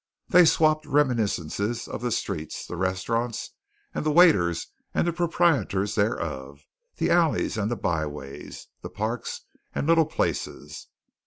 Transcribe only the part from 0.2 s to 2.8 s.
They swapped reminiscences of the streets; the